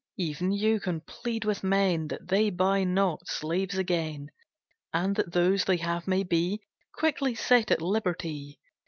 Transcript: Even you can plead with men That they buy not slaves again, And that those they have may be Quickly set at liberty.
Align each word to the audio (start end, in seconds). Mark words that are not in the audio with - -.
Even 0.17 0.51
you 0.51 0.79
can 0.79 1.01
plead 1.01 1.45
with 1.45 1.63
men 1.63 2.07
That 2.07 2.27
they 2.27 2.49
buy 2.49 2.83
not 2.83 3.27
slaves 3.27 3.77
again, 3.77 4.31
And 4.91 5.15
that 5.15 5.31
those 5.31 5.65
they 5.65 5.77
have 5.77 6.07
may 6.07 6.23
be 6.23 6.61
Quickly 6.95 7.35
set 7.35 7.69
at 7.69 7.83
liberty. 7.83 8.59